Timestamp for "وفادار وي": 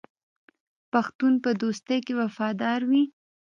2.21-3.03